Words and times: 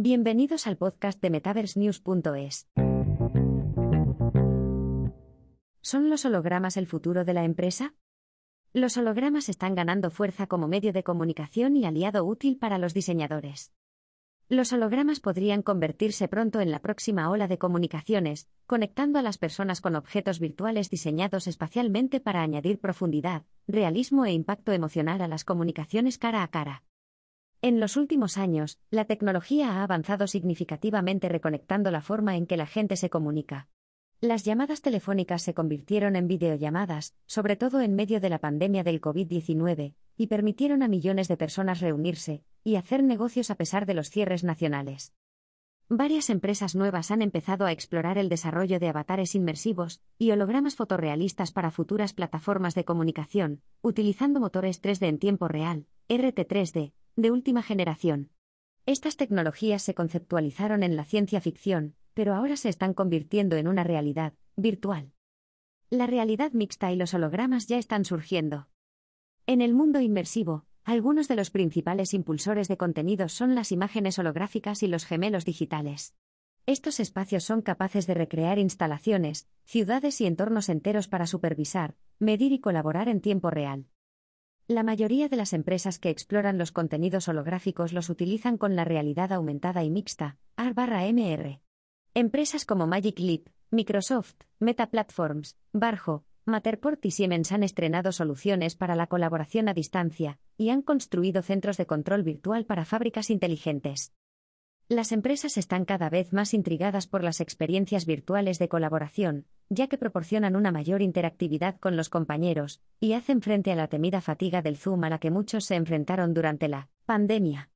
Bienvenidos 0.00 0.68
al 0.68 0.76
podcast 0.76 1.20
de 1.20 1.28
MetaverseNews.es. 1.28 2.68
¿Son 5.80 6.08
los 6.08 6.24
hologramas 6.24 6.76
el 6.76 6.86
futuro 6.86 7.24
de 7.24 7.34
la 7.34 7.42
empresa? 7.42 7.96
Los 8.72 8.96
hologramas 8.96 9.48
están 9.48 9.74
ganando 9.74 10.12
fuerza 10.12 10.46
como 10.46 10.68
medio 10.68 10.92
de 10.92 11.02
comunicación 11.02 11.76
y 11.76 11.84
aliado 11.84 12.24
útil 12.24 12.58
para 12.58 12.78
los 12.78 12.94
diseñadores. 12.94 13.72
Los 14.48 14.72
hologramas 14.72 15.18
podrían 15.18 15.62
convertirse 15.62 16.28
pronto 16.28 16.60
en 16.60 16.70
la 16.70 16.78
próxima 16.78 17.28
ola 17.28 17.48
de 17.48 17.58
comunicaciones, 17.58 18.48
conectando 18.68 19.18
a 19.18 19.22
las 19.22 19.36
personas 19.36 19.80
con 19.80 19.96
objetos 19.96 20.38
virtuales 20.38 20.90
diseñados 20.90 21.48
espacialmente 21.48 22.20
para 22.20 22.42
añadir 22.42 22.78
profundidad, 22.78 23.46
realismo 23.66 24.26
e 24.26 24.30
impacto 24.30 24.70
emocional 24.70 25.20
a 25.22 25.26
las 25.26 25.42
comunicaciones 25.42 26.18
cara 26.18 26.44
a 26.44 26.48
cara. 26.52 26.84
En 27.60 27.80
los 27.80 27.96
últimos 27.96 28.38
años, 28.38 28.78
la 28.88 29.04
tecnología 29.04 29.72
ha 29.72 29.82
avanzado 29.82 30.28
significativamente 30.28 31.28
reconectando 31.28 31.90
la 31.90 32.02
forma 32.02 32.36
en 32.36 32.46
que 32.46 32.56
la 32.56 32.66
gente 32.66 32.94
se 32.94 33.10
comunica. 33.10 33.68
Las 34.20 34.44
llamadas 34.44 34.80
telefónicas 34.80 35.42
se 35.42 35.54
convirtieron 35.54 36.14
en 36.14 36.28
videollamadas, 36.28 37.16
sobre 37.26 37.56
todo 37.56 37.80
en 37.80 37.96
medio 37.96 38.20
de 38.20 38.30
la 38.30 38.38
pandemia 38.38 38.84
del 38.84 39.00
COVID-19, 39.00 39.94
y 40.16 40.26
permitieron 40.28 40.84
a 40.84 40.88
millones 40.88 41.26
de 41.26 41.36
personas 41.36 41.80
reunirse 41.80 42.44
y 42.62 42.76
hacer 42.76 43.02
negocios 43.02 43.50
a 43.50 43.56
pesar 43.56 43.86
de 43.86 43.94
los 43.94 44.08
cierres 44.08 44.44
nacionales. 44.44 45.12
Varias 45.88 46.30
empresas 46.30 46.76
nuevas 46.76 47.10
han 47.10 47.22
empezado 47.22 47.64
a 47.64 47.72
explorar 47.72 48.18
el 48.18 48.28
desarrollo 48.28 48.78
de 48.78 48.88
avatares 48.88 49.34
inmersivos 49.34 50.00
y 50.16 50.30
hologramas 50.30 50.76
fotorrealistas 50.76 51.50
para 51.50 51.72
futuras 51.72 52.12
plataformas 52.12 52.76
de 52.76 52.84
comunicación, 52.84 53.62
utilizando 53.80 54.38
motores 54.38 54.80
3D 54.80 55.06
en 55.06 55.18
tiempo 55.18 55.48
real, 55.48 55.86
RT3D, 56.08 56.92
de 57.18 57.32
última 57.32 57.64
generación. 57.64 58.30
Estas 58.86 59.16
tecnologías 59.16 59.82
se 59.82 59.92
conceptualizaron 59.92 60.84
en 60.84 60.94
la 60.94 61.04
ciencia 61.04 61.40
ficción, 61.40 61.96
pero 62.14 62.32
ahora 62.32 62.56
se 62.56 62.68
están 62.68 62.94
convirtiendo 62.94 63.56
en 63.56 63.66
una 63.66 63.82
realidad 63.82 64.34
virtual. 64.54 65.10
La 65.90 66.06
realidad 66.06 66.52
mixta 66.52 66.92
y 66.92 66.96
los 66.96 67.14
hologramas 67.14 67.66
ya 67.66 67.76
están 67.76 68.04
surgiendo. 68.04 68.68
En 69.46 69.62
el 69.62 69.74
mundo 69.74 70.00
inmersivo, 70.00 70.64
algunos 70.84 71.26
de 71.26 71.34
los 71.34 71.50
principales 71.50 72.14
impulsores 72.14 72.68
de 72.68 72.76
contenidos 72.76 73.32
son 73.32 73.56
las 73.56 73.72
imágenes 73.72 74.20
holográficas 74.20 74.84
y 74.84 74.86
los 74.86 75.04
gemelos 75.04 75.44
digitales. 75.44 76.14
Estos 76.66 77.00
espacios 77.00 77.42
son 77.42 77.62
capaces 77.62 78.06
de 78.06 78.14
recrear 78.14 78.60
instalaciones, 78.60 79.48
ciudades 79.64 80.20
y 80.20 80.26
entornos 80.26 80.68
enteros 80.68 81.08
para 81.08 81.26
supervisar, 81.26 81.96
medir 82.20 82.52
y 82.52 82.60
colaborar 82.60 83.08
en 83.08 83.20
tiempo 83.20 83.50
real. 83.50 83.88
La 84.70 84.82
mayoría 84.82 85.30
de 85.30 85.36
las 85.38 85.54
empresas 85.54 85.98
que 85.98 86.10
exploran 86.10 86.58
los 86.58 86.72
contenidos 86.72 87.26
holográficos 87.28 87.94
los 87.94 88.10
utilizan 88.10 88.58
con 88.58 88.76
la 88.76 88.84
realidad 88.84 89.32
aumentada 89.32 89.82
y 89.82 89.88
mixta, 89.88 90.36
AR/MR. 90.56 91.62
Empresas 92.12 92.66
como 92.66 92.86
Magic 92.86 93.18
Leap, 93.18 93.48
Microsoft, 93.70 94.34
Meta 94.58 94.90
Platforms, 94.90 95.56
Barjo, 95.72 96.26
Matterport 96.44 97.02
y 97.06 97.12
Siemens 97.12 97.50
han 97.50 97.62
estrenado 97.62 98.12
soluciones 98.12 98.76
para 98.76 98.94
la 98.94 99.06
colaboración 99.06 99.70
a 99.70 99.74
distancia 99.74 100.38
y 100.58 100.68
han 100.68 100.82
construido 100.82 101.40
centros 101.40 101.78
de 101.78 101.86
control 101.86 102.22
virtual 102.22 102.66
para 102.66 102.84
fábricas 102.84 103.30
inteligentes. 103.30 104.12
Las 104.86 105.12
empresas 105.12 105.56
están 105.56 105.86
cada 105.86 106.10
vez 106.10 106.34
más 106.34 106.52
intrigadas 106.52 107.06
por 107.06 107.24
las 107.24 107.40
experiencias 107.40 108.04
virtuales 108.04 108.58
de 108.58 108.68
colaboración, 108.68 109.46
ya 109.70 109.86
que 109.88 109.98
proporcionan 109.98 110.56
una 110.56 110.72
mayor 110.72 111.02
interactividad 111.02 111.78
con 111.78 111.96
los 111.96 112.08
compañeros, 112.08 112.80
y 113.00 113.12
hacen 113.12 113.42
frente 113.42 113.72
a 113.72 113.76
la 113.76 113.88
temida 113.88 114.20
fatiga 114.20 114.62
del 114.62 114.76
Zoom 114.76 115.04
a 115.04 115.10
la 115.10 115.18
que 115.18 115.30
muchos 115.30 115.64
se 115.64 115.74
enfrentaron 115.74 116.34
durante 116.34 116.68
la 116.68 116.88
pandemia. 117.04 117.70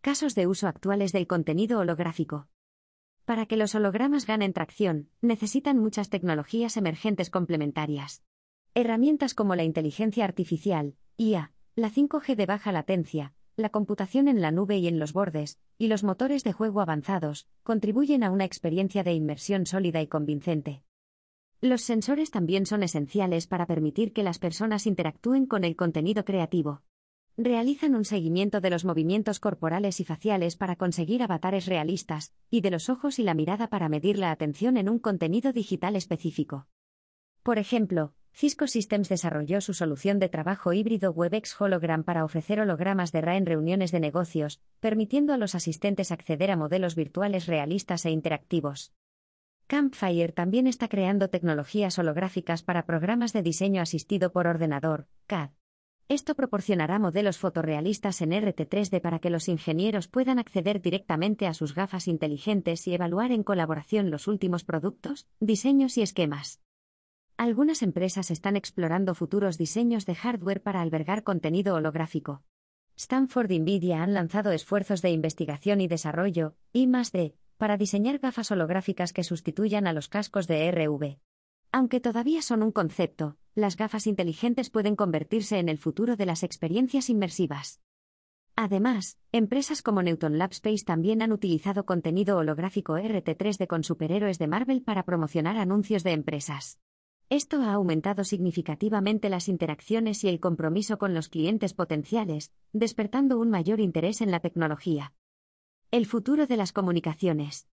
Casos 0.00 0.34
de 0.34 0.46
uso 0.46 0.68
actuales 0.68 1.12
del 1.12 1.26
contenido 1.26 1.78
holográfico. 1.78 2.48
Para 3.24 3.46
que 3.46 3.56
los 3.56 3.74
hologramas 3.74 4.26
ganen 4.26 4.52
tracción, 4.52 5.08
necesitan 5.22 5.78
muchas 5.78 6.10
tecnologías 6.10 6.76
emergentes 6.76 7.30
complementarias. 7.30 8.22
Herramientas 8.74 9.34
como 9.34 9.54
la 9.56 9.64
inteligencia 9.64 10.24
artificial, 10.24 10.94
IA, 11.16 11.52
la 11.74 11.90
5G 11.90 12.36
de 12.36 12.46
baja 12.46 12.70
latencia, 12.70 13.32
la 13.56 13.70
computación 13.70 14.28
en 14.28 14.40
la 14.42 14.50
nube 14.50 14.78
y 14.78 14.88
en 14.88 14.98
los 14.98 15.12
bordes, 15.12 15.58
y 15.78 15.86
los 15.86 16.04
motores 16.04 16.44
de 16.44 16.52
juego 16.52 16.80
avanzados, 16.80 17.48
contribuyen 17.62 18.24
a 18.24 18.30
una 18.30 18.44
experiencia 18.44 19.04
de 19.04 19.14
inmersión 19.14 19.64
sólida 19.64 20.02
y 20.02 20.06
convincente. 20.06 20.82
Los 21.64 21.80
sensores 21.80 22.30
también 22.30 22.66
son 22.66 22.82
esenciales 22.82 23.46
para 23.46 23.64
permitir 23.64 24.12
que 24.12 24.22
las 24.22 24.38
personas 24.38 24.86
interactúen 24.86 25.46
con 25.46 25.64
el 25.64 25.76
contenido 25.76 26.26
creativo. 26.26 26.82
Realizan 27.38 27.94
un 27.94 28.04
seguimiento 28.04 28.60
de 28.60 28.68
los 28.68 28.84
movimientos 28.84 29.40
corporales 29.40 29.98
y 29.98 30.04
faciales 30.04 30.56
para 30.56 30.76
conseguir 30.76 31.22
avatares 31.22 31.64
realistas, 31.64 32.34
y 32.50 32.60
de 32.60 32.70
los 32.70 32.90
ojos 32.90 33.18
y 33.18 33.22
la 33.22 33.32
mirada 33.32 33.70
para 33.70 33.88
medir 33.88 34.18
la 34.18 34.30
atención 34.30 34.76
en 34.76 34.90
un 34.90 34.98
contenido 34.98 35.54
digital 35.54 35.96
específico. 35.96 36.66
Por 37.42 37.58
ejemplo, 37.58 38.12
Cisco 38.34 38.66
Systems 38.66 39.08
desarrolló 39.08 39.62
su 39.62 39.72
solución 39.72 40.18
de 40.18 40.28
trabajo 40.28 40.74
híbrido 40.74 41.12
WebEx 41.12 41.58
Hologram 41.58 42.04
para 42.04 42.26
ofrecer 42.26 42.60
hologramas 42.60 43.10
de 43.10 43.22
RA 43.22 43.38
en 43.38 43.46
reuniones 43.46 43.90
de 43.90 44.00
negocios, 44.00 44.60
permitiendo 44.80 45.32
a 45.32 45.38
los 45.38 45.54
asistentes 45.54 46.12
acceder 46.12 46.50
a 46.50 46.58
modelos 46.58 46.94
virtuales 46.94 47.46
realistas 47.46 48.04
e 48.04 48.10
interactivos. 48.10 48.92
Campfire 49.66 50.32
también 50.32 50.66
está 50.66 50.88
creando 50.88 51.30
tecnologías 51.30 51.98
holográficas 51.98 52.62
para 52.62 52.84
programas 52.84 53.32
de 53.32 53.42
diseño 53.42 53.80
asistido 53.80 54.30
por 54.30 54.46
ordenador, 54.46 55.08
CAD. 55.26 55.50
Esto 56.08 56.34
proporcionará 56.34 56.98
modelos 56.98 57.38
fotorrealistas 57.38 58.20
en 58.20 58.32
RT3D 58.32 59.00
para 59.00 59.20
que 59.20 59.30
los 59.30 59.48
ingenieros 59.48 60.06
puedan 60.06 60.38
acceder 60.38 60.82
directamente 60.82 61.46
a 61.46 61.54
sus 61.54 61.74
gafas 61.74 62.08
inteligentes 62.08 62.86
y 62.86 62.92
evaluar 62.92 63.32
en 63.32 63.42
colaboración 63.42 64.10
los 64.10 64.28
últimos 64.28 64.64
productos, 64.64 65.26
diseños 65.40 65.96
y 65.96 66.02
esquemas. 66.02 66.60
Algunas 67.38 67.82
empresas 67.82 68.30
están 68.30 68.56
explorando 68.56 69.14
futuros 69.14 69.56
diseños 69.56 70.04
de 70.04 70.14
hardware 70.14 70.62
para 70.62 70.82
albergar 70.82 71.22
contenido 71.22 71.74
holográfico. 71.74 72.42
Stanford 72.96 73.50
y 73.50 73.60
Nvidia 73.60 74.02
han 74.02 74.12
lanzado 74.12 74.52
esfuerzos 74.52 75.00
de 75.00 75.10
investigación 75.10 75.80
y 75.80 75.88
desarrollo, 75.88 76.54
I 76.74 76.86
D, 76.86 77.34
para 77.64 77.78
diseñar 77.78 78.18
gafas 78.18 78.50
holográficas 78.50 79.14
que 79.14 79.24
sustituyan 79.24 79.86
a 79.86 79.94
los 79.94 80.10
cascos 80.10 80.46
de 80.46 80.70
RV. 80.70 81.16
Aunque 81.72 81.98
todavía 81.98 82.42
son 82.42 82.62
un 82.62 82.72
concepto, 82.72 83.38
las 83.54 83.78
gafas 83.78 84.06
inteligentes 84.06 84.68
pueden 84.68 84.96
convertirse 84.96 85.58
en 85.58 85.70
el 85.70 85.78
futuro 85.78 86.16
de 86.16 86.26
las 86.26 86.42
experiencias 86.42 87.08
inmersivas. 87.08 87.80
Además, 88.54 89.18
empresas 89.32 89.80
como 89.80 90.02
Newton 90.02 90.36
Lab 90.36 90.50
Space 90.50 90.84
también 90.84 91.22
han 91.22 91.32
utilizado 91.32 91.86
contenido 91.86 92.36
holográfico 92.36 92.98
RT3D 92.98 93.66
con 93.66 93.82
superhéroes 93.82 94.38
de 94.38 94.46
Marvel 94.46 94.82
para 94.82 95.06
promocionar 95.06 95.56
anuncios 95.56 96.04
de 96.04 96.12
empresas. 96.12 96.78
Esto 97.30 97.62
ha 97.62 97.72
aumentado 97.72 98.24
significativamente 98.24 99.30
las 99.30 99.48
interacciones 99.48 100.22
y 100.22 100.28
el 100.28 100.38
compromiso 100.38 100.98
con 100.98 101.14
los 101.14 101.30
clientes 101.30 101.72
potenciales, 101.72 102.52
despertando 102.74 103.38
un 103.38 103.48
mayor 103.48 103.80
interés 103.80 104.20
en 104.20 104.30
la 104.30 104.40
tecnología. 104.40 105.14
El 105.94 106.06
futuro 106.06 106.48
de 106.48 106.56
las 106.56 106.72
comunicaciones. 106.72 107.68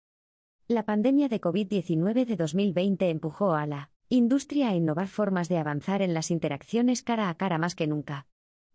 La 0.67 0.85
pandemia 0.85 1.29
de 1.29 1.41
COVID-19 1.41 2.27
de 2.27 2.35
2020 2.35 3.11
empujó 3.11 3.55
a 3.55 3.65
la 3.65 3.93
industria 4.09 4.71
a 4.71 4.75
innovar 4.75 5.07
formas 5.07 5.49
de 5.49 5.57
avanzar 5.57 6.03
en 6.03 6.15
las 6.15 6.33
interacciones 6.33 7.05
cara 7.05 7.29
a 7.29 7.37
cara 7.37 7.59
más 7.59 7.77
que 7.77 7.87
nunca. 7.87 8.27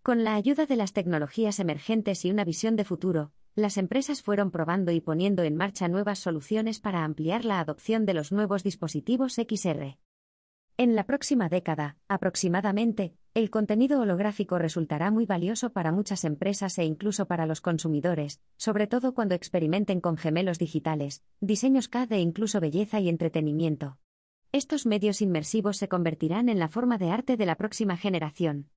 Con 0.01 0.23
la 0.23 0.35
ayuda 0.35 0.65
de 0.65 0.77
las 0.77 0.93
tecnologías 0.93 1.59
emergentes 1.59 2.23
y 2.23 2.31
una 2.31 2.45
visión 2.45 2.77
de 2.77 2.85
futuro, 2.85 3.33
las 3.53 3.75
empresas 3.75 4.21
fueron 4.21 4.49
probando 4.49 4.93
y 4.93 5.01
poniendo 5.01 5.43
en 5.43 5.57
marcha 5.57 5.89
nuevas 5.89 6.19
soluciones 6.19 6.79
para 6.79 7.03
ampliar 7.03 7.43
la 7.43 7.59
adopción 7.59 8.05
de 8.05 8.13
los 8.13 8.31
nuevos 8.31 8.63
dispositivos 8.63 9.33
XR. 9.33 9.97
En 10.77 10.95
la 10.95 11.03
próxima 11.05 11.49
década, 11.49 11.97
aproximadamente, 12.07 13.17
el 13.33 13.49
contenido 13.49 13.99
holográfico 13.99 14.59
resultará 14.59 15.09
muy 15.09 15.25
valioso 15.25 15.71
para 15.71 15.91
muchas 15.91 16.23
empresas 16.23 16.77
e 16.77 16.85
incluso 16.85 17.25
para 17.25 17.47
los 17.47 17.61
consumidores, 17.61 18.41
sobre 18.57 18.85
todo 18.85 19.15
cuando 19.15 19.33
experimenten 19.33 20.01
con 20.01 20.17
gemelos 20.17 20.59
digitales, 20.59 21.23
diseños 21.39 21.87
CAD 21.87 22.11
e 22.11 22.19
incluso 22.19 22.59
belleza 22.59 22.99
y 22.99 23.09
entretenimiento. 23.09 23.97
Estos 24.51 24.85
medios 24.85 25.21
inmersivos 25.21 25.77
se 25.77 25.87
convertirán 25.87 26.47
en 26.47 26.59
la 26.59 26.69
forma 26.69 26.99
de 26.99 27.09
arte 27.09 27.35
de 27.35 27.47
la 27.47 27.55
próxima 27.55 27.97
generación. 27.97 28.69